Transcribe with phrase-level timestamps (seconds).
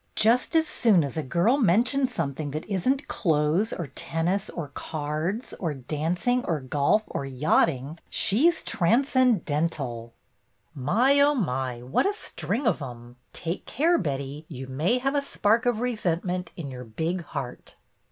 [0.15, 4.69] "Just as soon as a girl mentions something that is n't clothes or tennis or
[4.69, 10.11] cards or dancing or golf or yachting, she 's 'transcendental'!"
[10.73, 13.17] "My, oh, my, what a string of 'em!
[13.31, 17.75] Take care, Betty; you may have a spark of resent ment in your big heart